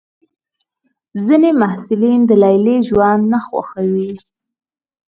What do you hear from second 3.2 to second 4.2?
نه خوښوي.